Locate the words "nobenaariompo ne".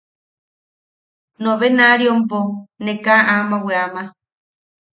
1.41-2.93